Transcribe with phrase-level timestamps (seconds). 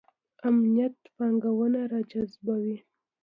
[0.47, 2.75] امنیت پانګونه راجذبوي